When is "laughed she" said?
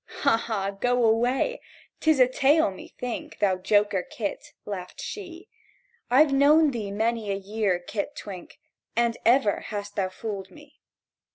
4.65-5.47